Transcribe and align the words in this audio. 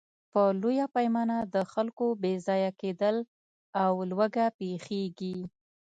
په 0.31 0.41
لویه 0.61 0.85
پیمانه 0.95 1.37
د 1.53 1.55
خلکو 1.71 2.05
بېځایه 2.21 2.71
کېدل 2.81 3.17
او 3.83 3.91
لوږه 4.09 4.47
پېښېږي. 4.59 5.37